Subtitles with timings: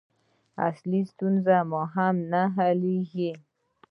[0.67, 1.57] اصلي ستونزه
[1.93, 3.31] هم نه حلېږي.